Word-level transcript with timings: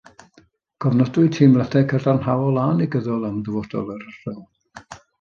Cofnodwyd 0.85 1.35
teimladau 1.35 1.85
cadarnhaol 1.93 2.59
a 2.65 2.65
negyddol 2.81 3.31
am 3.31 3.39
ddyfodol 3.45 3.97
yr 3.99 4.07
ardal 4.13 4.45